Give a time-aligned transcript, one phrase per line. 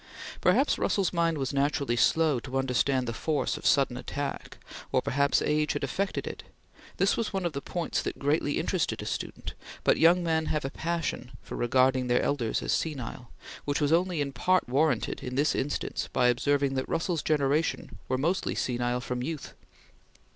[0.41, 4.57] Perhaps Russell's mind was naturally slow to understand the force of sudden attack,
[4.91, 6.41] or perhaps age had affected it;
[6.97, 9.53] this was one of the points that greatly interested a student,
[9.83, 13.29] but young men have a passion for regarding their elders as senile,
[13.65, 18.17] which was only in part warranted in this instance by observing that Russell's generation were
[18.17, 19.53] mostly senile from youth.